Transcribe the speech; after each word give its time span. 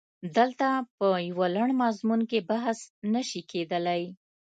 دلته 0.37 0.67
په 0.97 1.07
یوه 1.29 1.47
لنډ 1.55 1.71
مضمون 1.83 2.21
کې 2.29 2.39
بحث 2.51 2.79
نه 3.13 3.21
شي 3.29 3.41
کېدلای. 3.51 4.03